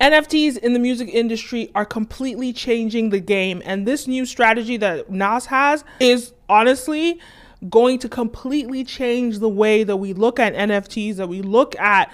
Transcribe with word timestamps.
NFTs 0.00 0.58
in 0.58 0.74
the 0.74 0.78
music 0.78 1.08
industry 1.08 1.70
are 1.74 1.84
completely 1.84 2.52
changing 2.52 3.10
the 3.10 3.20
game. 3.20 3.62
And 3.64 3.86
this 3.86 4.06
new 4.06 4.24
strategy 4.24 4.76
that 4.76 5.10
Nas 5.10 5.46
has 5.46 5.84
is 5.98 6.32
honestly 6.48 7.20
going 7.68 7.98
to 7.98 8.08
completely 8.08 8.84
change 8.84 9.40
the 9.40 9.48
way 9.48 9.82
that 9.82 9.96
we 9.96 10.12
look 10.12 10.38
at 10.38 10.54
NFTs, 10.54 11.16
that 11.16 11.28
we 11.28 11.42
look 11.42 11.74
at 11.76 12.12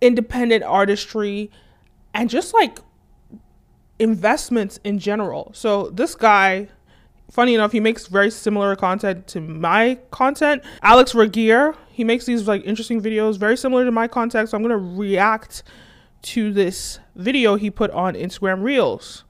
independent 0.00 0.62
artistry, 0.62 1.50
and 2.12 2.28
just 2.28 2.52
like 2.52 2.78
investments 3.98 4.78
in 4.84 4.98
general. 4.98 5.50
So 5.54 5.88
this 5.88 6.14
guy, 6.14 6.68
funny 7.30 7.54
enough, 7.54 7.72
he 7.72 7.80
makes 7.80 8.06
very 8.08 8.30
similar 8.30 8.76
content 8.76 9.26
to 9.28 9.40
my 9.40 9.98
content. 10.10 10.62
Alex 10.82 11.14
Regier, 11.14 11.74
he 11.88 12.04
makes 12.04 12.26
these 12.26 12.46
like 12.46 12.62
interesting 12.66 13.00
videos, 13.00 13.38
very 13.38 13.56
similar 13.56 13.86
to 13.86 13.90
my 13.90 14.06
content. 14.06 14.50
So 14.50 14.56
I'm 14.58 14.62
gonna 14.62 14.76
react 14.76 15.62
to 16.22 16.52
this 16.52 16.98
video 17.14 17.56
he 17.56 17.70
put 17.70 17.90
on 17.90 18.14
Instagram 18.14 18.62
Reels. 18.62 19.24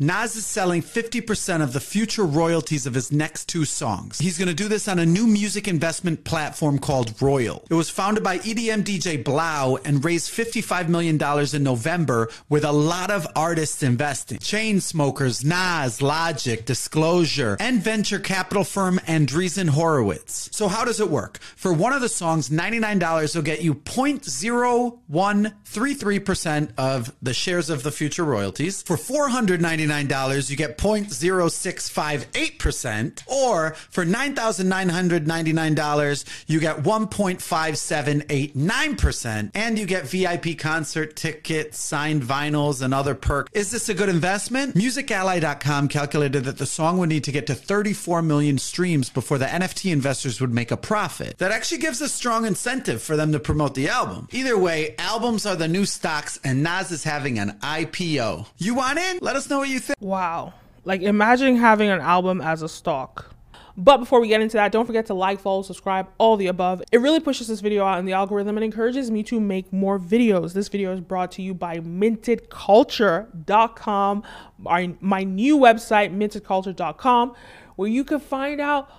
Nas 0.00 0.36
is 0.36 0.46
selling 0.46 0.80
50% 0.80 1.60
of 1.60 1.72
the 1.72 1.80
future 1.80 2.22
royalties 2.22 2.86
of 2.86 2.94
his 2.94 3.10
next 3.10 3.48
two 3.48 3.64
songs. 3.64 4.20
He's 4.20 4.38
going 4.38 4.46
to 4.46 4.54
do 4.54 4.68
this 4.68 4.86
on 4.86 5.00
a 5.00 5.06
new 5.06 5.26
music 5.26 5.66
investment 5.66 6.22
platform 6.22 6.78
called 6.78 7.20
Royal. 7.20 7.64
It 7.68 7.74
was 7.74 7.90
founded 7.90 8.22
by 8.22 8.38
EDM 8.38 8.84
DJ 8.84 9.24
3LAU 9.24 9.84
and 9.84 10.04
raised 10.04 10.30
$55 10.30 10.88
million 10.88 11.20
in 11.52 11.64
November 11.64 12.28
with 12.48 12.64
a 12.64 12.70
lot 12.70 13.10
of 13.10 13.26
artists 13.34 13.82
investing. 13.82 14.38
Chainsmokers, 14.38 15.44
Nas, 15.44 16.00
Logic, 16.00 16.64
Disclosure, 16.64 17.56
and 17.58 17.82
venture 17.82 18.20
capital 18.20 18.62
firm 18.62 19.00
Andreessen 19.08 19.70
Horowitz. 19.70 20.48
So 20.52 20.68
how 20.68 20.84
does 20.84 21.00
it 21.00 21.10
work? 21.10 21.38
For 21.56 21.72
one 21.72 21.92
of 21.92 22.02
the 22.02 22.08
songs, 22.08 22.50
$99 22.50 23.34
will 23.34 23.42
get 23.42 23.62
you 23.62 23.74
0.0133% 23.74 26.72
of 26.78 27.12
the 27.20 27.34
shares 27.34 27.68
of 27.68 27.82
the 27.82 27.90
future 27.90 28.24
royalties. 28.24 28.80
For 28.82 28.96
499 28.96 29.87
$99, 29.88 30.50
you 30.50 30.56
get 30.56 30.76
0.0658%, 30.78 33.22
or 33.26 33.74
for 33.90 34.04
$9,999, 34.04 36.24
you 36.46 36.60
get 36.60 36.82
1.5789%, 36.82 39.50
and 39.54 39.78
you 39.78 39.86
get 39.86 40.06
VIP 40.06 40.58
concert 40.58 41.16
tickets, 41.16 41.78
signed 41.78 42.22
vinyls, 42.22 42.82
and 42.82 42.92
other 42.94 43.14
perks. 43.14 43.50
Is 43.52 43.70
this 43.70 43.88
a 43.88 43.94
good 43.94 44.08
investment? 44.08 44.74
MusicAlly.com 44.74 45.88
calculated 45.88 46.44
that 46.44 46.58
the 46.58 46.66
song 46.66 46.98
would 46.98 47.08
need 47.08 47.24
to 47.24 47.32
get 47.32 47.46
to 47.46 47.54
34 47.54 48.22
million 48.22 48.58
streams 48.58 49.10
before 49.10 49.38
the 49.38 49.46
NFT 49.46 49.92
investors 49.92 50.40
would 50.40 50.52
make 50.52 50.70
a 50.70 50.76
profit. 50.76 51.38
That 51.38 51.52
actually 51.52 51.78
gives 51.78 52.00
a 52.00 52.08
strong 52.08 52.46
incentive 52.46 53.02
for 53.02 53.16
them 53.16 53.32
to 53.32 53.40
promote 53.40 53.74
the 53.74 53.88
album. 53.88 54.28
Either 54.32 54.58
way, 54.58 54.94
albums 54.98 55.46
are 55.46 55.56
the 55.56 55.68
new 55.68 55.84
stocks, 55.84 56.38
and 56.44 56.62
Nas 56.62 56.90
is 56.90 57.04
having 57.04 57.38
an 57.38 57.58
IPO. 57.62 58.46
You 58.58 58.74
want 58.74 58.98
in? 58.98 59.18
Let 59.20 59.36
us 59.36 59.48
know 59.48 59.58
what 59.58 59.68
you 59.68 59.77
think. 59.78 59.96
Wow. 60.00 60.54
Like 60.84 61.02
imagine 61.02 61.56
having 61.56 61.90
an 61.90 62.00
album 62.00 62.40
as 62.40 62.62
a 62.62 62.68
stock. 62.68 63.34
But 63.80 63.98
before 63.98 64.20
we 64.20 64.26
get 64.26 64.40
into 64.40 64.56
that, 64.56 64.72
don't 64.72 64.86
forget 64.86 65.06
to 65.06 65.14
like, 65.14 65.38
follow, 65.38 65.62
subscribe, 65.62 66.08
all 66.18 66.36
the 66.36 66.48
above. 66.48 66.82
It 66.90 66.98
really 66.98 67.20
pushes 67.20 67.46
this 67.46 67.60
video 67.60 67.84
out 67.84 68.00
in 68.00 68.06
the 68.06 68.12
algorithm 68.12 68.56
and 68.56 68.64
encourages 68.64 69.08
me 69.08 69.22
to 69.24 69.38
make 69.38 69.72
more 69.72 70.00
videos. 70.00 70.52
This 70.52 70.66
video 70.66 70.92
is 70.92 71.00
brought 71.00 71.30
to 71.32 71.42
you 71.42 71.52
by 71.54 71.78
mintedculture.com, 71.78 74.22
my, 74.58 74.94
my 75.00 75.22
new 75.22 75.56
website, 75.56 76.12
mintedculture.com, 76.12 77.34
where 77.76 77.88
you 77.88 78.02
can 78.02 78.18
find 78.18 78.60
out 78.60 78.90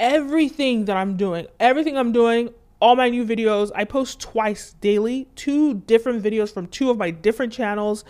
everything 0.00 0.86
that 0.86 0.96
I'm 0.96 1.18
doing. 1.18 1.46
Everything 1.60 1.98
I'm 1.98 2.12
doing, 2.12 2.48
all 2.80 2.96
my 2.96 3.10
new 3.10 3.26
videos. 3.26 3.70
I 3.74 3.84
post 3.84 4.18
twice 4.18 4.72
daily, 4.80 5.28
two 5.34 5.74
different 5.74 6.22
videos 6.22 6.54
from 6.54 6.68
two 6.68 6.90
of 6.90 6.96
my 6.96 7.10
different 7.10 7.52
channels 7.52 8.02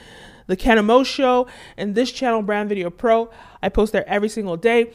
the 0.46 0.56
Ken 0.56 0.84
Mo 0.84 1.02
Show, 1.02 1.46
and 1.76 1.94
this 1.94 2.12
channel, 2.12 2.42
Brand 2.42 2.68
Video 2.68 2.90
Pro. 2.90 3.30
I 3.62 3.68
post 3.68 3.92
there 3.92 4.08
every 4.08 4.28
single 4.28 4.56
day. 4.56 4.92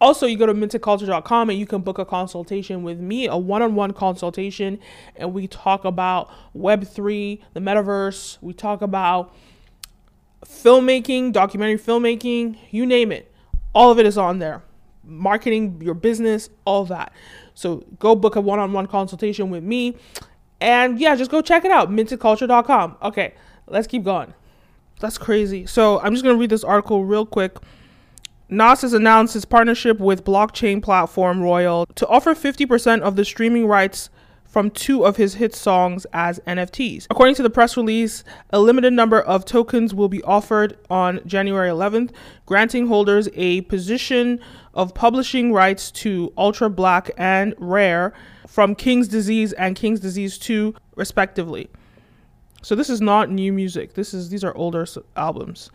Also, 0.00 0.26
you 0.26 0.36
go 0.36 0.46
to 0.46 0.54
mintedculture.com 0.54 1.50
and 1.50 1.58
you 1.58 1.64
can 1.64 1.80
book 1.80 1.96
a 1.96 2.04
consultation 2.04 2.82
with 2.82 2.98
me, 2.98 3.28
a 3.28 3.36
one 3.36 3.62
on 3.62 3.76
one 3.76 3.92
consultation, 3.92 4.80
and 5.14 5.32
we 5.32 5.46
talk 5.46 5.84
about 5.84 6.28
Web3, 6.56 7.40
the 7.52 7.60
metaverse, 7.60 8.36
we 8.40 8.52
talk 8.52 8.82
about 8.82 9.32
filmmaking, 10.44 11.32
documentary 11.32 11.78
filmmaking, 11.78 12.58
you 12.70 12.84
name 12.84 13.12
it. 13.12 13.32
All 13.74 13.92
of 13.92 14.00
it 14.00 14.06
is 14.06 14.18
on 14.18 14.40
there. 14.40 14.64
Marketing 15.04 15.80
your 15.80 15.94
business, 15.94 16.50
all 16.64 16.84
that. 16.86 17.12
So 17.54 17.84
go 18.00 18.16
book 18.16 18.34
a 18.34 18.40
one 18.40 18.58
on 18.58 18.72
one 18.72 18.88
consultation 18.88 19.50
with 19.50 19.62
me. 19.62 19.96
And 20.60 20.98
yeah, 20.98 21.14
just 21.14 21.30
go 21.30 21.42
check 21.42 21.64
it 21.64 21.70
out, 21.70 21.90
mintedculture.com. 21.90 22.96
Okay, 23.02 23.34
let's 23.68 23.86
keep 23.86 24.02
going. 24.02 24.34
That's 25.02 25.18
crazy. 25.18 25.66
So 25.66 26.00
I'm 26.00 26.12
just 26.12 26.24
gonna 26.24 26.38
read 26.38 26.50
this 26.50 26.62
article 26.62 27.04
real 27.04 27.26
quick. 27.26 27.56
Nas 28.48 28.82
has 28.82 28.92
announced 28.92 29.34
his 29.34 29.44
partnership 29.44 29.98
with 29.98 30.24
blockchain 30.24 30.80
platform 30.80 31.42
Royal 31.42 31.86
to 31.96 32.06
offer 32.06 32.34
50% 32.34 33.00
of 33.00 33.16
the 33.16 33.24
streaming 33.24 33.66
rights 33.66 34.10
from 34.44 34.70
two 34.70 35.04
of 35.04 35.16
his 35.16 35.34
hit 35.34 35.56
songs 35.56 36.06
as 36.12 36.38
NFTs. 36.46 37.08
According 37.10 37.34
to 37.36 37.42
the 37.42 37.50
press 37.50 37.76
release, 37.76 38.22
a 38.50 38.60
limited 38.60 38.92
number 38.92 39.20
of 39.20 39.44
tokens 39.44 39.92
will 39.92 40.08
be 40.10 40.22
offered 40.22 40.78
on 40.88 41.20
January 41.26 41.70
11th, 41.70 42.10
granting 42.46 42.86
holders 42.86 43.28
a 43.34 43.62
position 43.62 44.38
of 44.72 44.94
publishing 44.94 45.52
rights 45.52 45.90
to 45.90 46.32
Ultra 46.36 46.70
Black 46.70 47.10
and 47.16 47.54
Rare 47.58 48.12
from 48.46 48.76
King's 48.76 49.08
Disease 49.08 49.52
and 49.54 49.74
King's 49.74 49.98
Disease 49.98 50.38
2, 50.38 50.74
respectively. 50.94 51.68
So 52.62 52.74
this 52.74 52.88
is 52.88 53.00
not 53.00 53.30
new 53.30 53.52
music. 53.52 53.94
This 53.94 54.14
is 54.14 54.30
these 54.30 54.44
are 54.44 54.56
older 54.56 54.86
albums. 55.16 55.70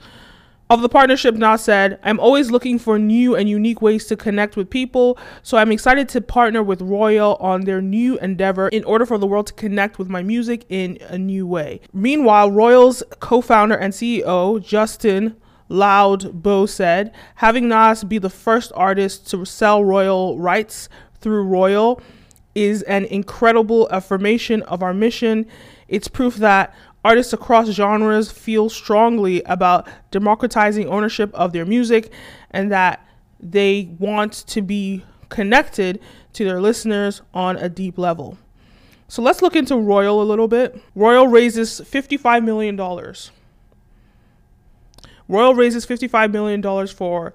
Of 0.70 0.82
the 0.82 0.90
partnership, 0.90 1.36
Nas 1.36 1.62
said, 1.62 1.98
I'm 2.04 2.20
always 2.20 2.52
looking 2.52 2.78
for 2.78 3.00
new 3.00 3.38
and 3.38 3.48
unique 3.48 3.82
ways 3.82 4.06
to 4.08 4.18
connect 4.18 4.58
with 4.58 4.70
people, 4.70 5.18
so 5.42 5.58
I'm 5.58 5.72
excited 5.72 6.10
to 6.10 6.20
partner 6.20 6.62
with 6.62 6.82
Royal 6.82 7.36
on 7.36 7.62
their 7.62 7.82
new 7.82 8.20
endeavor 8.20 8.68
in 8.68 8.84
order 8.84 9.06
for 9.06 9.18
the 9.18 9.26
world 9.26 9.48
to 9.48 9.54
connect 9.54 9.98
with 9.98 10.10
my 10.10 10.22
music 10.22 10.66
in 10.68 10.98
a 11.08 11.18
new 11.18 11.48
way. 11.48 11.80
Meanwhile, 11.94 12.52
Royal's 12.52 13.02
co 13.22 13.40
founder 13.40 13.76
and 13.76 13.94
CEO, 13.94 14.62
Justin 14.62 15.38
Loud 15.70 16.44
Bo 16.44 16.66
said, 16.66 17.14
having 17.36 17.70
Nas 17.70 18.04
be 18.04 18.18
the 18.18 18.30
first 18.30 18.74
artist 18.76 19.30
to 19.32 19.46
sell 19.46 19.86
Royal 19.86 20.38
rights 20.38 20.90
through 21.22 21.44
Royal 21.44 22.02
is 22.56 22.82
an 22.84 23.06
incredible 23.06 23.88
affirmation 23.90 24.64
of 24.64 24.84
our 24.84 24.94
mission 24.94 25.46
it's 25.88 26.08
proof 26.08 26.36
that 26.38 26.74
artists 27.04 27.34
across 27.34 27.70
genres 27.70 28.32
feel 28.32 28.70
strongly 28.70 29.42
about 29.44 29.88
democratizing 30.12 30.88
ownership 30.88 31.34
of 31.34 31.54
their 31.54 31.66
music 31.66 32.12
and 32.52 32.72
that 32.72 33.06
they 33.40 33.90
want 34.00 34.34
to 34.34 34.62
be 34.62 35.06
connected 35.30 36.00
to 36.34 36.44
their 36.44 36.60
listeners 36.60 37.22
on 37.34 37.56
a 37.58 37.70
deep 37.70 37.98
level. 37.98 38.38
So 39.08 39.22
let's 39.22 39.42
look 39.42 39.56
into 39.56 39.78
Royal 39.78 40.22
a 40.22 40.26
little 40.26 40.48
bit. 40.48 40.82
Royal 40.96 41.28
raises 41.28 41.80
$55 41.80 42.44
million. 42.44 42.76
Royal 45.30 45.56
raises 45.56 45.86
$55 45.86 46.32
million 46.32 46.88
for 46.88 47.34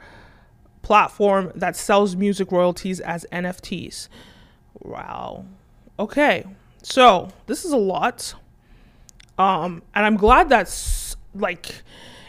platform 0.83 1.53
that 1.55 1.77
sells 1.77 2.15
music 2.17 2.53
royalties 2.53 3.01
as 3.01 3.25
NFTs. 3.33 4.09
Wow. 4.81 5.47
Okay. 5.99 6.45
So, 6.83 7.31
this 7.47 7.65
is 7.65 7.73
a 7.73 7.77
lot. 7.77 8.35
Um, 9.39 9.83
and 9.95 10.05
I'm 10.05 10.17
glad 10.17 10.49
that's 10.49 11.17
like 11.35 11.83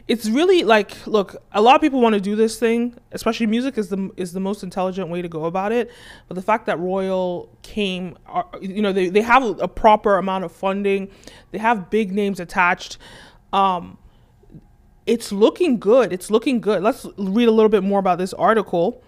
it's 0.08 0.28
really 0.28 0.64
like 0.64 1.06
look 1.08 1.36
a 1.53 1.62
lot 1.62 1.75
of 1.75 1.81
people 1.81 2.02
want 2.02 2.14
to 2.14 2.19
do 2.22 2.36
this 2.36 2.58
thing 2.58 2.97
especially 3.14 3.46
music 3.46 3.78
is 3.78 3.88
the 3.88 4.09
is 4.18 4.34
the 4.34 4.40
most 4.40 4.64
intelligent 4.64 5.09
way 5.09 5.22
to 5.22 5.30
go 5.30 5.46
about 5.46 5.72
it. 5.72 5.91
But 6.28 6.36
the 6.36 6.41
fact 6.41 6.66
that 6.66 6.80
royal 6.80 7.50
came 7.62 8.18
are, 8.25 8.47
uh, 8.53 8.59
you 8.59 8.81
know 8.81 8.91
they, 8.91 9.09
they 9.09 9.22
have 9.22 9.44
a 9.59 9.68
proper 9.68 10.18
amount 10.18 10.44
of 10.44 10.52
funding. 10.52 11.09
They 11.52 11.58
have 11.58 11.90
big 11.90 12.12
names 12.12 12.40
attached. 12.40 12.97
Um 13.52 13.97
it's 15.06 15.34
looking 15.34 15.79
good. 15.79 16.14
It's 16.14 16.32
looking 16.32 16.61
good. 16.61 16.82
Let's 16.82 17.06
read 17.17 17.49
a 17.49 17.52
little 17.52 17.70
bit 17.70 17.84
more 17.84 17.99
about 17.99 18.17
this 18.17 18.34
article 18.34 19.03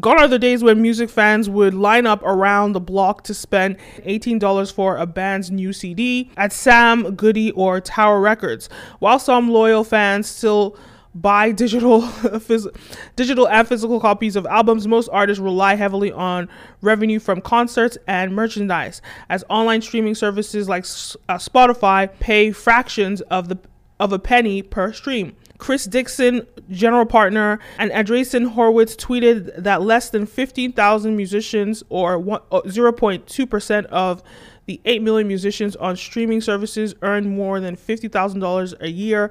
Gone 0.00 0.18
are 0.18 0.28
the 0.28 0.38
days 0.38 0.62
when 0.62 0.80
music 0.80 1.10
fans 1.10 1.50
would 1.50 1.74
line 1.74 2.06
up 2.06 2.22
around 2.22 2.72
the 2.72 2.80
block 2.80 3.24
to 3.24 3.34
spend 3.34 3.76
$18 4.06 4.72
for 4.72 4.96
a 4.96 5.04
band's 5.04 5.50
new 5.50 5.70
CD 5.74 6.30
at 6.34 6.50
Sam 6.50 7.14
Goody 7.14 7.50
or 7.50 7.78
Tower 7.78 8.18
Records. 8.18 8.70
While 9.00 9.18
some 9.18 9.50
loyal 9.50 9.84
fans 9.84 10.28
still 10.28 10.78
buy 11.14 11.52
digital 11.52 12.00
phys- 12.02 12.74
digital 13.16 13.46
and 13.48 13.68
physical 13.68 14.00
copies 14.00 14.34
of 14.34 14.46
albums 14.46 14.88
most 14.88 15.10
artists 15.12 15.42
rely 15.42 15.74
heavily 15.74 16.10
on 16.10 16.48
revenue 16.80 17.18
from 17.18 17.42
concerts 17.42 17.98
and 18.06 18.34
merchandise 18.34 19.02
as 19.28 19.44
online 19.50 19.82
streaming 19.82 20.14
services 20.14 20.70
like 20.70 20.84
uh, 20.84 21.36
Spotify 21.36 22.08
pay 22.18 22.50
fractions 22.50 23.20
of 23.22 23.48
the 23.48 23.58
of 24.00 24.10
a 24.12 24.18
penny 24.18 24.62
per 24.62 24.90
stream 24.92 25.36
Chris 25.62 25.84
Dixon, 25.84 26.44
general 26.72 27.06
partner, 27.06 27.60
and 27.78 27.92
Andreessen 27.92 28.48
Horowitz 28.48 28.96
tweeted 28.96 29.62
that 29.62 29.80
less 29.80 30.10
than 30.10 30.26
15,000 30.26 31.16
musicians, 31.16 31.84
or 31.88 32.18
0.2% 32.18 33.84
uh, 33.84 33.86
of 33.86 34.24
The 34.66 34.80
8 34.84 35.02
million 35.02 35.28
musicians 35.28 35.76
on 35.76 35.96
streaming 35.96 36.40
services 36.40 36.96
earn 37.02 37.36
more 37.36 37.60
than 37.60 37.76
$50,000 37.76 38.80
a 38.80 38.90
year 38.90 39.30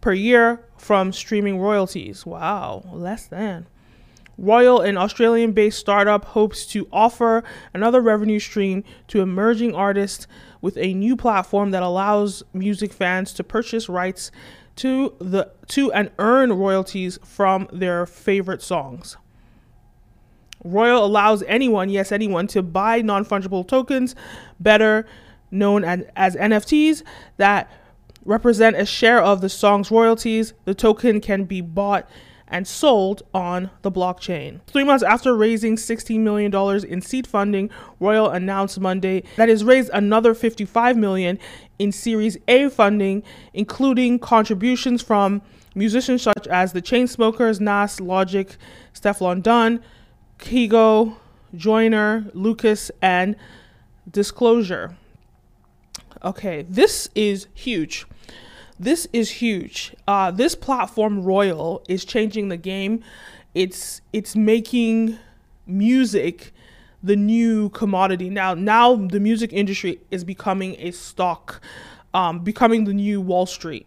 per 0.00 0.12
year 0.12 0.66
from 0.78 1.12
streaming 1.12 1.60
royalties. 1.60 2.26
Wow, 2.26 2.82
less 2.92 3.26
than. 3.26 3.66
Royal, 4.36 4.80
an 4.80 4.96
Australian 4.96 5.52
based 5.52 5.78
startup, 5.78 6.24
hopes 6.24 6.66
to 6.66 6.88
offer 6.92 7.44
another 7.72 8.00
revenue 8.00 8.40
stream 8.40 8.82
to 9.06 9.20
emerging 9.20 9.76
artists 9.76 10.26
with 10.60 10.76
a 10.78 10.94
new 10.94 11.14
platform 11.14 11.70
that 11.70 11.84
allows 11.84 12.42
music 12.52 12.92
fans 12.92 13.32
to 13.34 13.44
purchase 13.44 13.88
rights 13.88 14.32
to 14.76 15.14
the 15.18 15.50
to 15.68 15.92
and 15.92 16.10
earn 16.18 16.52
royalties 16.52 17.18
from 17.24 17.68
their 17.72 18.06
favorite 18.06 18.62
songs. 18.62 19.16
Royal 20.64 21.04
allows 21.04 21.42
anyone, 21.44 21.88
yes, 21.88 22.12
anyone, 22.12 22.46
to 22.48 22.62
buy 22.62 23.02
non 23.02 23.24
fungible 23.24 23.66
tokens, 23.66 24.14
better 24.60 25.06
known 25.50 25.84
as, 25.84 26.04
as 26.16 26.36
NFTs, 26.36 27.02
that 27.36 27.70
represent 28.24 28.76
a 28.76 28.86
share 28.86 29.20
of 29.20 29.40
the 29.40 29.48
song's 29.48 29.90
royalties. 29.90 30.54
The 30.64 30.74
token 30.74 31.20
can 31.20 31.44
be 31.44 31.60
bought 31.60 32.08
and 32.52 32.68
sold 32.68 33.22
on 33.32 33.70
the 33.80 33.90
blockchain. 33.90 34.60
Three 34.66 34.84
months 34.84 35.02
after 35.02 35.34
raising 35.34 35.76
$16 35.76 36.20
million 36.20 36.54
in 36.86 37.00
seed 37.00 37.26
funding, 37.26 37.70
Royal 37.98 38.28
announced 38.28 38.78
Monday 38.78 39.24
that 39.36 39.48
it's 39.48 39.62
raised 39.62 39.90
another 39.92 40.34
55 40.34 40.96
million 40.96 41.38
in 41.78 41.90
Series 41.90 42.36
A 42.46 42.68
funding, 42.68 43.22
including 43.54 44.18
contributions 44.18 45.02
from 45.02 45.40
musicians 45.74 46.22
such 46.22 46.46
as 46.46 46.74
the 46.74 46.82
Chainsmokers, 46.82 47.58
Nas, 47.58 48.00
Logic, 48.00 48.54
Stefflon 48.92 49.42
Don, 49.42 49.82
Kygo, 50.38 51.16
Joyner, 51.54 52.26
Lucas, 52.34 52.90
and 53.00 53.34
Disclosure. 54.10 54.96
Okay, 56.22 56.66
this 56.68 57.08
is 57.14 57.46
huge. 57.54 58.06
This 58.78 59.06
is 59.12 59.30
huge. 59.30 59.94
Uh, 60.08 60.30
this 60.30 60.54
platform, 60.54 61.22
Royal, 61.22 61.84
is 61.88 62.04
changing 62.04 62.48
the 62.48 62.56
game. 62.56 63.02
It's 63.54 64.00
it's 64.12 64.34
making 64.34 65.18
music 65.66 66.52
the 67.02 67.16
new 67.16 67.68
commodity 67.70 68.30
now. 68.30 68.54
Now 68.54 68.96
the 68.96 69.20
music 69.20 69.52
industry 69.52 70.00
is 70.10 70.24
becoming 70.24 70.76
a 70.78 70.90
stock, 70.92 71.60
um, 72.14 72.40
becoming 72.40 72.84
the 72.84 72.94
new 72.94 73.20
Wall 73.20 73.46
Street. 73.46 73.86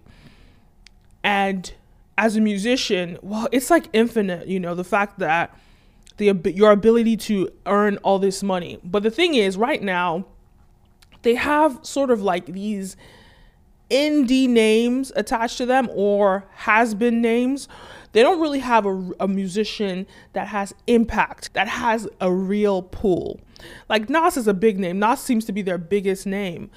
And 1.23 1.73
as 2.17 2.35
a 2.35 2.41
musician, 2.41 3.17
well, 3.21 3.47
it's 3.51 3.69
like 3.69 3.89
infinite. 3.93 4.47
You 4.47 4.59
know, 4.59 4.75
the 4.75 4.83
fact 4.83 5.19
that 5.19 5.57
the 6.17 6.33
your 6.53 6.71
ability 6.71 7.17
to 7.17 7.49
earn 7.65 7.97
all 7.97 8.19
this 8.19 8.43
money. 8.43 8.79
But 8.83 9.03
the 9.03 9.11
thing 9.11 9.35
is, 9.35 9.57
right 9.57 9.81
now, 9.81 10.25
they 11.23 11.35
have 11.35 11.79
sort 11.81 12.11
of 12.11 12.21
like 12.21 12.45
these 12.45 12.95
indie 13.89 14.47
names 14.47 15.11
attached 15.15 15.57
to 15.57 15.65
them 15.65 15.89
or 15.93 16.45
has 16.53 16.93
been 16.93 17.21
names. 17.21 17.67
They 18.13 18.21
don't 18.21 18.39
really 18.39 18.59
have 18.59 18.85
a, 18.85 19.11
a 19.19 19.27
musician 19.27 20.07
that 20.33 20.47
has 20.47 20.73
impact, 20.87 21.53
that 21.53 21.67
has 21.67 22.07
a 22.21 22.31
real 22.31 22.81
pull. 22.81 23.41
Like 23.89 24.09
Nas 24.09 24.37
is 24.37 24.47
a 24.47 24.53
big 24.53 24.79
name. 24.79 24.99
Nas 24.99 25.19
seems 25.19 25.45
to 25.45 25.51
be 25.51 25.61
their 25.61 25.77
biggest 25.77 26.25
name. 26.25 26.69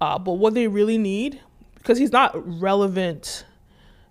Uh, 0.00 0.18
but 0.18 0.34
what 0.34 0.54
they 0.54 0.68
really 0.68 0.98
need, 0.98 1.40
because 1.74 1.98
he's 1.98 2.12
not 2.12 2.32
relevant 2.60 3.44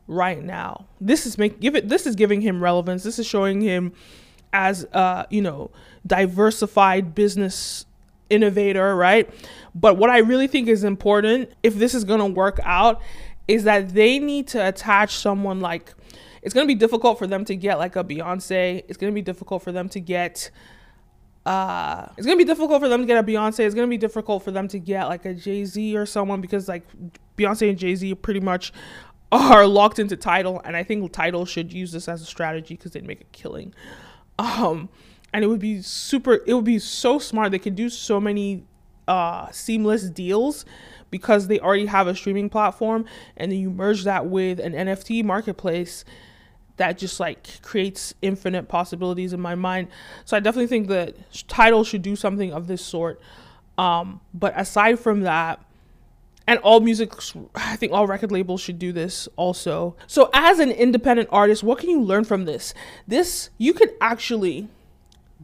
right 0.08 0.44
now. 0.44 0.86
This 1.00 1.26
is 1.26 1.38
make 1.38 1.60
give 1.60 1.76
it. 1.76 1.90
This 1.90 2.06
is 2.06 2.16
giving 2.16 2.42
him 2.42 2.62
relevance. 2.62 3.04
This 3.04 3.20
is 3.20 3.26
showing 3.26 3.62
him 3.62 3.94
as 4.54 4.86
uh, 4.94 5.26
you 5.30 5.42
know 5.42 5.72
diversified 6.06 7.16
business 7.16 7.86
innovator, 8.30 8.96
right? 8.96 9.30
But 9.74 9.98
what 9.98 10.10
I 10.10 10.20
really 10.20 10.48
think 10.48 10.68
is 10.68 10.84
important 10.84 11.52
if 11.64 11.76
this 11.76 11.94
is 11.94 12.04
to 12.20 12.26
work 12.26 12.60
out 12.64 13.02
is 13.48 13.64
that 13.66 13.94
they 13.94 14.20
need 14.20 14.48
to 14.48 14.68
attach 14.68 15.16
someone 15.16 15.60
like 15.60 15.94
it's 16.42 16.54
to 16.66 16.68
be 16.68 16.76
difficult 16.76 17.18
for 17.18 17.26
them 17.26 17.44
to 17.46 17.56
get 17.56 17.80
like 17.80 17.96
a 17.96 18.04
Beyonce. 18.04 18.84
It's 18.88 18.98
to 19.12 19.16
be 19.16 19.22
difficult 19.22 19.64
for 19.64 19.72
them 19.72 19.90
to 19.90 20.00
get 20.00 20.52
uh 21.46 22.08
it's 22.18 22.26
to 22.38 22.44
be 22.44 22.46
difficult 22.46 22.82
for 22.82 22.90
them 22.90 23.02
to 23.02 23.08
get 23.08 23.18
a 23.18 23.24
Beyonce. 23.24 23.66
It's 23.66 23.76
to 23.88 23.88
be 23.88 23.98
difficult 23.98 24.44
for 24.44 24.52
them 24.52 24.68
to 24.70 24.80
get 24.80 25.06
like 25.06 25.26
a 25.26 25.34
Jay-Z 25.34 25.98
or 25.98 26.06
someone 26.06 26.42
because 26.42 26.68
like 26.68 26.84
Beyonce 27.38 27.70
and 27.70 27.78
Jay-Z 27.78 28.14
pretty 28.16 28.40
much 28.40 28.72
are 29.32 29.66
locked 29.66 30.00
into 30.00 30.16
Tidal, 30.16 30.62
and 30.64 30.78
I 30.78 30.84
think 30.84 31.12
Tidal 31.12 31.46
should 31.46 31.74
use 31.74 31.92
this 31.92 32.08
as 32.08 32.22
a 32.22 32.26
strategy 32.26 32.78
cuz 32.78 32.92
they'd 32.92 33.06
make 33.06 33.22
a 33.22 33.26
killing. 33.32 33.74
Um, 34.38 34.90
and 35.36 35.44
it 35.44 35.48
would 35.48 35.60
be 35.60 35.82
super. 35.82 36.40
It 36.48 36.54
would 36.54 36.64
be 36.64 36.80
so 36.80 37.20
smart. 37.20 37.52
They 37.52 37.60
could 37.60 37.76
do 37.76 37.90
so 37.90 38.22
many 38.22 38.64
uh, 39.06 39.52
seamless 39.52 40.10
deals 40.10 40.64
because 41.12 41.48
they 41.48 41.60
already 41.60 41.88
have 41.88 42.08
a 42.08 42.16
streaming 42.16 42.50
platform, 42.50 43.04
and 43.36 43.52
then 43.52 43.60
you 43.60 43.70
merge 43.70 44.06
that 44.06 44.28
with 44.28 44.62
an 44.62 44.72
NFT 44.72 45.26
marketplace 45.26 46.06
that 46.78 46.98
just 46.98 47.20
like 47.20 47.62
creates 47.62 48.14
infinite 48.22 48.70
possibilities 48.70 49.34
in 49.34 49.42
my 49.42 49.56
mind. 49.56 49.90
So 50.24 50.38
I 50.38 50.40
definitely 50.40 50.68
think 50.68 50.88
that 50.88 51.18
Tidal 51.50 51.84
should 51.84 52.02
do 52.02 52.16
something 52.16 52.54
of 52.54 52.68
this 52.68 52.82
sort. 52.82 53.20
Um, 53.78 54.22
but 54.34 54.58
aside 54.58 55.02
from 55.02 55.22
that, 55.22 55.60
and 56.48 56.60
all 56.60 56.80
music 56.80 57.12
i 57.56 57.76
think 57.76 57.92
all 57.92 58.06
record 58.06 58.32
labels 58.32 58.62
should 58.62 58.78
do 58.78 58.92
this 58.92 59.28
also 59.36 59.96
so 60.06 60.30
as 60.32 60.60
an 60.60 60.70
independent 60.70 61.28
artist 61.32 61.64
what 61.64 61.80
can 61.80 61.90
you 61.90 62.00
learn 62.00 62.24
from 62.24 62.46
this 62.46 62.72
this 63.08 63.50
you 63.58 63.74
could 63.74 63.92
actually 64.00 64.70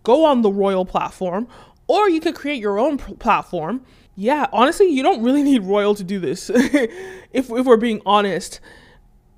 go 0.04 0.26
on 0.26 0.42
the 0.42 0.52
royal 0.52 0.86
platform 0.86 1.48
or 1.88 2.10
you 2.10 2.20
could 2.20 2.36
create 2.36 2.62
your 2.62 2.80
own 2.80 2.98
platform. 2.98 3.86
Yeah 4.16 4.48
honestly 4.52 4.88
you 4.88 5.04
don't 5.04 5.24
really 5.24 5.44
need 5.52 5.64
royal 5.64 5.96
to 5.96 6.04
do 6.04 6.20
this. 6.20 6.50
If, 7.34 7.50
if 7.50 7.66
we're 7.66 7.78
being 7.78 8.02
honest 8.06 8.60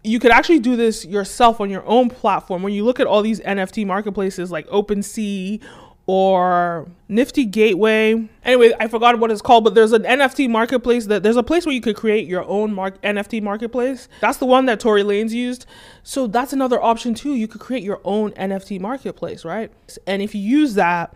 you 0.04 0.19
could 0.19 0.31
actually 0.31 0.60
do 0.60 0.75
this 0.75 1.06
yourself 1.06 1.62
on 1.62 1.69
your 1.69 1.86
own 1.86 2.10
platform. 2.10 2.62
When 2.62 2.74
you 2.74 2.83
look 2.83 3.00
at 3.00 3.07
all 3.07 3.21
these 3.21 3.39
nft 3.42 3.86
marketplaces 3.86 4.51
like 4.51 4.68
OpenSea 4.68 5.62
or 6.06 6.88
Nifty 7.08 7.46
Gateway. 7.46 8.28
Anyway, 8.44 8.74
I 8.80 8.88
forgot 8.88 9.18
what 9.20 9.32
it's 9.32 9.42
called, 9.42 9.64
but 9.64 9.74
there's 9.74 9.94
an 9.94 10.04
NFT 10.04 10.50
marketplace 10.50 11.06
that 11.06 11.24
there's 11.24 11.38
a 11.38 11.44
place 11.44 11.66
where 11.66 11.74
you 11.74 11.82
could 11.82 11.96
create 11.96 12.28
your 12.28 12.46
own 12.46 12.74
mark 12.74 13.02
NFT 13.02 13.42
marketplace. 13.42 14.10
That's 14.20 14.38
the 14.38 14.46
one 14.46 14.66
that 14.66 14.80
Tory 14.80 15.04
Lanez 15.04 15.32
used. 15.32 15.66
So 16.04 16.28
that's 16.28 16.52
another 16.52 16.82
option 16.82 17.14
too. 17.14 17.36
You 17.36 17.48
could 17.48 17.62
create 17.62 17.84
your 17.84 18.02
own 18.04 18.32
NFT 18.32 18.82
marketplace, 18.82 19.46
right? 19.46 19.72
And 20.06 20.22
if 20.22 20.36
you 20.36 20.42
use 20.42 20.74
that, 20.74 21.16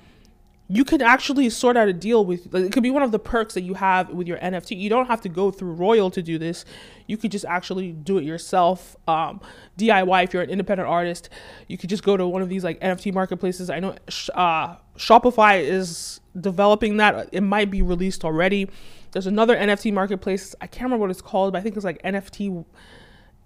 you 0.70 0.84
can 0.84 1.02
actually 1.02 1.50
sort 1.50 1.78
out 1.78 1.88
a 1.88 1.94
deal 1.94 2.26
with 2.26 2.54
it 2.54 2.72
could 2.74 2.84
be 2.84 2.92
one 2.92 3.04
of 3.04 3.12
the 3.12 3.20
perks 3.20 3.54
that 3.54 3.62
you 3.62 3.74
have 3.74 4.10
with 4.10 4.28
your 4.28 4.38
nft 4.40 4.78
you 4.78 4.90
don't 4.90 5.08
have 5.08 5.22
to 5.22 5.30
go 5.30 5.50
through 5.50 5.72
royal 5.72 6.12
to 6.12 6.22
do 6.22 6.38
this. 6.38 6.66
You 7.08 7.16
could 7.18 7.32
just 7.32 7.46
actually 7.46 7.94
do 7.94 8.18
it 8.18 8.24
yourself 8.26 8.98
um, 9.08 9.40
diy 9.78 10.24
if 10.24 10.34
you're 10.34 10.44
an 10.44 10.50
independent 10.50 10.90
artist. 10.90 11.30
You 11.68 11.78
could 11.78 11.90
just 11.90 12.04
go 12.04 12.18
to 12.18 12.28
one 12.28 12.42
of 12.42 12.50
these 12.50 12.64
like 12.64 12.80
nft 12.82 13.14
marketplaces. 13.14 13.70
I 13.70 13.80
know 13.80 13.96
uh, 14.34 14.76
shopify 14.98 15.62
is 15.62 16.20
developing 16.40 16.98
that. 16.98 17.30
It 17.32 17.42
might 17.42 17.72
be 17.72 17.82
released 17.82 18.26
already. 18.26 18.70
There's 19.12 19.28
another 19.28 19.56
nft 19.56 19.94
marketplace. 19.94 20.54
I 20.60 20.68
can't 20.68 20.84
remember 20.84 21.04
what 21.04 21.12
it's 21.12 21.22
called 21.22 21.54
but 21.54 21.60
i 21.60 21.62
think 21.62 21.76
it's 21.76 21.86
like 21.86 22.02
nft 22.04 22.66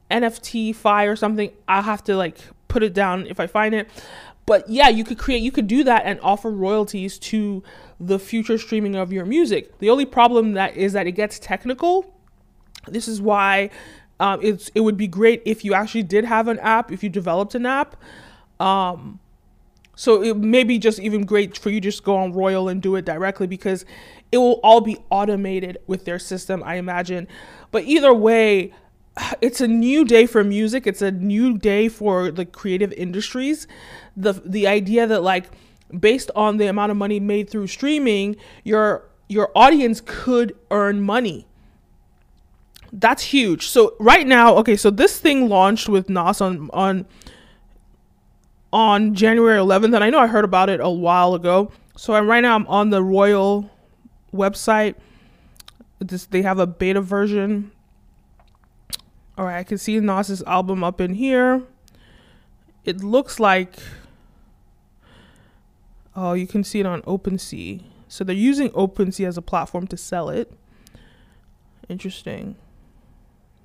nft 0.10 0.76
fi 0.76 1.06
or 1.06 1.16
something. 1.16 1.52
I'll 1.68 1.84
have 1.84 2.04
to 2.06 2.16
like 2.16 2.38
put 2.68 2.84
it 2.84 2.94
down 2.94 3.28
if 3.28 3.38
i 3.42 3.48
find 3.48 3.76
it 3.76 3.90
but 4.46 4.70
yeah, 4.70 4.90
you 4.90 5.04
could 5.04 5.18
create, 5.18 5.42
you 5.42 5.52
could 5.52 5.68
do 5.68 5.84
that 5.84 6.04
and 6.06 6.20
offer 6.22 6.50
royalties 6.50 7.18
to 7.20 7.64
the 8.00 8.20
future 8.20 8.58
streaming 8.58 8.96
of 8.96 9.14
your 9.14 9.26
music. 9.26 9.78
The 9.80 9.90
only 9.90 10.06
problem 10.06 10.54
that 10.54 10.76
is 10.76 10.94
that 10.94 11.08
it 11.08 11.14
gets 11.14 11.40
technical. 11.40 12.14
This 12.88 13.08
is 13.08 13.22
why 13.22 13.70
um, 14.20 14.40
it's 14.42 14.70
it 14.76 14.82
would 14.82 14.98
be 14.98 15.08
great 15.08 15.42
if 15.46 15.64
you 15.64 15.74
actually 15.74 16.04
did 16.04 16.26
have 16.26 16.48
an 16.48 16.60
app, 16.60 16.92
if 16.92 17.04
you 17.04 17.10
developed 17.10 17.56
an 17.56 17.66
app. 17.66 17.96
Um, 18.60 19.20
so 19.96 20.24
it 20.24 20.38
may 20.38 20.64
be 20.64 20.80
just 20.80 21.00
even 21.00 21.26
great 21.26 21.58
for 21.58 21.70
you 21.70 21.82
just 21.82 22.04
go 22.04 22.18
on 22.18 22.32
Royal 22.32 22.68
and 22.70 22.82
do 22.82 22.96
it 22.96 23.06
directly 23.06 23.46
because 23.46 23.86
it 24.32 24.38
will 24.38 24.60
all 24.64 24.82
be 24.82 24.98
automated 25.10 25.78
with 25.86 26.06
their 26.06 26.20
system, 26.20 26.64
I 26.64 26.76
imagine. 26.76 27.28
But 27.72 27.84
either 27.84 28.14
way, 28.14 28.74
it's 29.42 29.62
a 29.62 29.68
new 29.68 30.06
day 30.06 30.26
for 30.26 30.44
music. 30.44 30.88
It's 30.88 31.02
a 31.02 31.12
new 31.12 31.58
day 31.58 31.88
for 31.88 32.32
the 32.32 32.46
creative 32.46 32.94
industries. 32.94 33.68
The 34.16 34.34
the 34.34 34.68
idea 34.68 35.08
that 35.08 35.24
like 35.24 35.50
based 35.98 36.32
on 36.36 36.58
the 36.58 36.68
amount 36.68 36.92
of 36.92 36.98
money 36.98 37.20
made 37.20 37.50
through 37.50 37.68
streaming, 37.68 38.36
your 38.64 39.10
your 39.28 39.52
audience 39.56 40.02
could 40.04 40.56
earn 40.70 41.02
money. 41.02 41.48
That's 42.94 43.24
huge. 43.24 43.68
So 43.68 43.96
right 44.00 44.28
now, 44.28 44.56
okay, 44.58 44.76
so 44.76 44.90
this 44.90 45.20
thing 45.20 45.48
launched 45.48 45.88
with 45.88 46.10
Nas 46.10 46.42
on 46.42 46.70
on 46.74 47.06
on 48.74 49.16
January 49.16 49.60
11th, 49.60 49.96
and 49.96 50.04
I 50.04 50.10
know 50.10 50.20
I 50.20 50.28
heard 50.28 50.46
about 50.46 50.70
it 50.70 50.80
a 50.80 50.90
while 50.90 51.34
ago. 51.36 51.72
So 51.96 52.14
I'm 52.14 52.28
right 52.28 52.42
now 52.42 52.56
I'm 52.56 52.68
on 52.68 52.90
the 52.90 53.04
Royal 53.04 53.70
website. 54.34 54.96
This 56.00 56.26
they 56.26 56.42
have 56.42 56.60
a 56.60 56.68
beta 56.68 57.02
version 57.02 57.72
all 59.42 59.48
right, 59.48 59.58
I 59.58 59.64
can 59.64 59.80
see 59.80 60.00
Nas's 60.00 60.44
album 60.44 60.84
up 60.84 61.02
in 61.02 61.16
here. 61.16 61.64
It 62.84 63.04
looks 63.04 63.40
like, 63.40 63.78
oh, 66.16 66.34
you 66.34 66.48
can 66.48 66.64
see 66.64 66.80
it 66.80 66.86
on 66.86 67.02
OpenSea. 67.04 67.84
So 68.08 68.24
they're 68.24 68.36
using 68.36 68.70
OpenSea 68.72 69.28
as 69.28 69.38
a 69.38 69.42
platform 69.42 69.88
to 69.88 69.98
sell 69.98 70.30
it. 70.30 70.52
Interesting. 71.88 72.56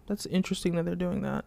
That's 0.06 0.26
interesting 0.26 0.76
that 0.76 0.84
they're 0.84 0.94
doing 0.94 1.22
that. 1.22 1.44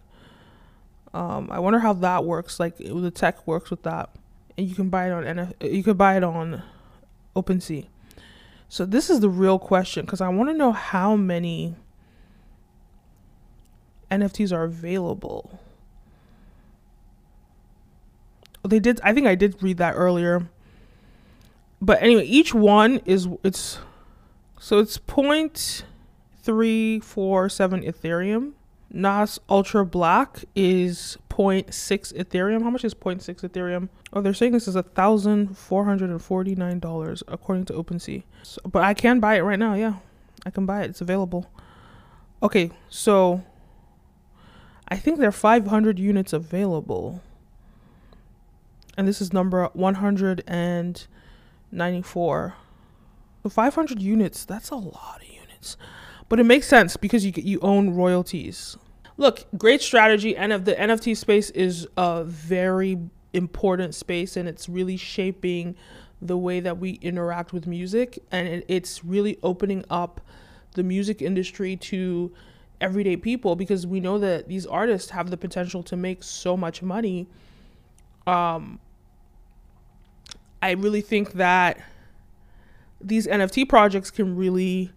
Um, 1.13 1.49
I 1.51 1.59
wonder 1.59 1.79
how 1.79 1.93
that 1.93 2.25
works. 2.25 2.59
Like 2.59 2.77
the 2.77 3.11
tech 3.11 3.47
works 3.47 3.69
with 3.69 3.83
that, 3.83 4.09
and 4.57 4.67
you 4.67 4.75
can 4.75 4.89
buy 4.89 5.07
it 5.07 5.11
on 5.11 5.23
NF. 5.23 5.53
You 5.61 5.83
could 5.83 5.97
buy 5.97 6.17
it 6.17 6.23
on 6.23 6.61
OpenSea. 7.35 7.87
So 8.67 8.85
this 8.85 9.09
is 9.09 9.19
the 9.19 9.29
real 9.29 9.57
question 9.57 10.05
because 10.05 10.21
I 10.21 10.29
want 10.29 10.49
to 10.49 10.53
know 10.55 10.71
how 10.71 11.15
many 11.15 11.75
NFTs 14.11 14.51
are 14.51 14.63
available. 14.63 15.59
They 18.63 18.79
did. 18.79 18.99
I 19.03 19.13
think 19.13 19.25
I 19.25 19.35
did 19.35 19.61
read 19.63 19.77
that 19.77 19.93
earlier. 19.95 20.49
But 21.81 22.01
anyway, 22.01 22.25
each 22.25 22.53
one 22.53 23.01
is 23.05 23.27
it's 23.43 23.79
so 24.59 24.79
it's 24.79 24.97
point 24.97 25.83
three 26.41 26.99
four 26.99 27.49
seven 27.49 27.81
Ethereum. 27.83 28.53
NAS 28.91 29.39
Ultra 29.47 29.85
Black 29.85 30.45
is 30.55 31.15
0.6 31.29 31.67
Ethereum. 32.13 32.63
How 32.63 32.71
much 32.71 32.83
is 32.83 32.95
0.6 32.95 33.47
Ethereum? 33.47 33.87
Oh, 34.11 34.21
they're 34.21 34.33
saying 34.33 34.51
this 34.51 34.67
is 34.67 34.75
a 34.75 34.81
thousand 34.81 35.55
four 35.57 35.85
hundred 35.85 36.09
and 36.09 36.21
forty 36.21 36.55
nine 36.55 36.79
dollars 36.79 37.21
according 37.27 37.65
to 37.65 37.73
OpenSea. 37.73 38.23
So, 38.43 38.61
but 38.69 38.83
I 38.83 38.93
can 38.93 39.19
buy 39.19 39.35
it 39.35 39.41
right 39.41 39.59
now. 39.59 39.75
Yeah, 39.75 39.97
I 40.45 40.49
can 40.49 40.65
buy 40.65 40.81
it. 40.81 40.89
It's 40.89 41.01
available. 41.01 41.49
Okay, 42.41 42.71
so 42.89 43.43
I 44.87 44.95
think 44.95 45.19
there 45.19 45.29
are 45.29 45.31
500 45.31 45.99
units 45.99 46.33
available, 46.33 47.21
and 48.97 49.07
this 49.07 49.21
is 49.21 49.31
number 49.31 49.69
194. 51.71 52.55
So 53.43 53.49
500 53.49 54.01
units. 54.01 54.45
That's 54.45 54.69
a 54.69 54.75
lot 54.75 55.21
of 55.21 55.27
units. 55.27 55.77
But 56.27 56.39
it 56.39 56.43
makes 56.43 56.67
sense 56.67 56.97
because 56.97 57.25
you 57.25 57.33
you 57.35 57.59
own 57.61 57.95
royalties. 57.95 58.77
Look, 59.17 59.45
great 59.57 59.81
strategy. 59.81 60.37
And 60.37 60.53
of 60.53 60.65
the 60.65 60.75
NFT 60.75 61.17
space 61.17 61.49
is 61.49 61.87
a 61.97 62.23
very 62.23 62.97
important 63.33 63.95
space, 63.95 64.37
and 64.37 64.47
it's 64.47 64.69
really 64.69 64.97
shaping 64.97 65.75
the 66.21 66.37
way 66.37 66.59
that 66.59 66.77
we 66.77 66.91
interact 67.01 67.53
with 67.53 67.65
music, 67.65 68.19
and 68.31 68.47
it, 68.47 68.65
it's 68.67 69.05
really 69.05 69.37
opening 69.41 69.85
up 69.89 70.21
the 70.73 70.83
music 70.83 71.21
industry 71.21 71.75
to 71.75 72.31
everyday 72.81 73.17
people 73.17 73.55
because 73.55 73.85
we 73.87 73.99
know 73.99 74.17
that 74.19 74.47
these 74.47 74.65
artists 74.65 75.09
have 75.11 75.29
the 75.29 75.37
potential 75.37 75.83
to 75.83 75.95
make 75.95 76.23
so 76.23 76.55
much 76.55 76.81
money. 76.81 77.27
Um, 78.27 78.79
I 80.61 80.71
really 80.71 81.01
think 81.01 81.33
that 81.33 81.79
these 83.01 83.27
NFT 83.27 83.67
projects 83.69 84.11
can 84.11 84.35
really 84.35 84.91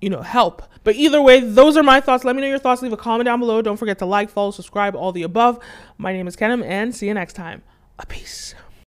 you 0.00 0.10
know, 0.10 0.22
help. 0.22 0.62
But 0.84 0.96
either 0.96 1.20
way, 1.20 1.40
those 1.40 1.76
are 1.76 1.82
my 1.82 2.00
thoughts. 2.00 2.24
Let 2.24 2.36
me 2.36 2.42
know 2.42 2.48
your 2.48 2.58
thoughts. 2.58 2.82
Leave 2.82 2.92
a 2.92 2.96
comment 2.96 3.24
down 3.24 3.40
below. 3.40 3.62
Don't 3.62 3.76
forget 3.76 3.98
to 3.98 4.06
like, 4.06 4.30
follow, 4.30 4.50
subscribe, 4.50 4.94
all 4.94 5.12
the 5.12 5.22
above. 5.22 5.58
My 5.96 6.12
name 6.12 6.28
is 6.28 6.36
Kenim, 6.36 6.64
and 6.64 6.94
see 6.94 7.08
you 7.08 7.14
next 7.14 7.34
time. 7.34 7.62
A 7.98 8.06
peace. 8.06 8.54